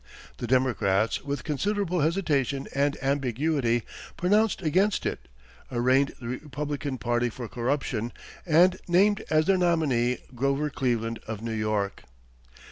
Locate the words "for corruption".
7.29-8.11